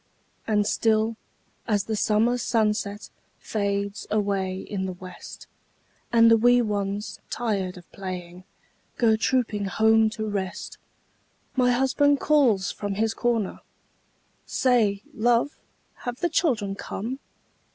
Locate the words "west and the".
4.93-6.37